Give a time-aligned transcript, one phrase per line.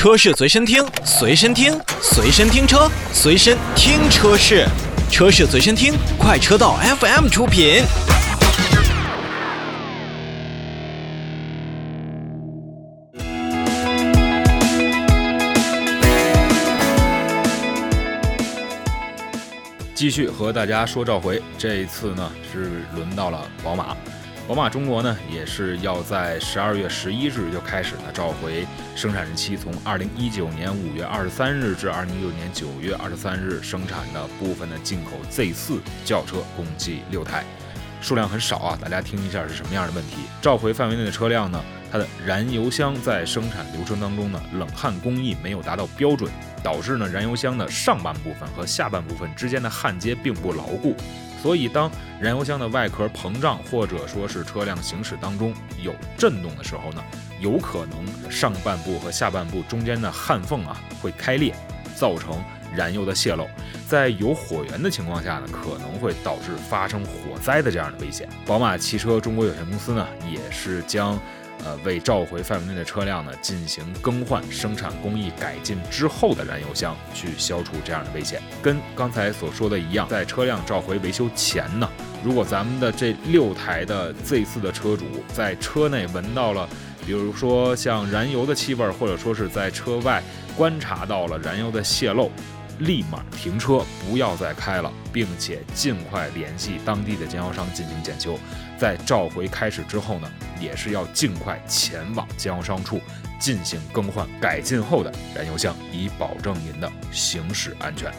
[0.00, 4.66] 车市随身听，随身听，随身听车，随身听车市，
[5.10, 7.82] 车市随身听，快车道 FM 出品。
[19.94, 23.94] 继续和大家说召回，这一次呢是轮到了宝马。
[24.50, 37.44] 宝马中国呢也是要在十二月十一日就开始呢召回生产日期从二零一九年五月二十三日至二零一六年九月二十三日生产的部分的进口 Z 四轿车，共计六台，
[38.00, 40.16] 数量很少啊，大家听一下是什么样的问题？
[40.42, 46.28] 召回范围内的车辆呢，它的燃油箱在生产流程当中呢冷焊工艺没有达到标准。
[46.62, 50.94] 导致呢燃油箱的上半部分和下半部分之间的焊接并不牢固，
[51.42, 51.90] 所以当
[52.20, 57.02] 燃油箱的外壳膨胀或者说是车辆行驶当中有震动的时候呢，
[57.40, 61.54] 有可能上半部和下半部中间的焊缝啊会开裂，
[61.96, 62.38] 造成
[62.74, 63.48] 燃油的泄漏，
[63.88, 68.28] 在有火源的情况下呢，可能会导致发生火灾的这样的危险。
[68.44, 71.18] 宝马汽车中国有限公司呢也是将。
[71.64, 78.40] 呃，为召回范围内的车辆呢进行更换生产工艺改进之后的燃油箱，去消除这样的危险。
[78.62, 81.88] 跟刚才所说的一样，在车辆召回维修前呢，
[82.24, 86.68] 如果咱们的这六台的 Z4 的车主在车内闻到了，
[87.04, 90.22] 比如说像燃油的气味，或者说是在车外
[90.56, 92.30] 观察到了燃油的泄漏，
[92.80, 98.38] 立马停车，不要再开了，并且尽快联系当地的经销商进行检修。
[98.78, 103.00] 在召回开始之后呢，也是要尽快前往经销商处
[103.38, 108.12] 进行更换改进后的燃油箱，以保证您的行驶安全。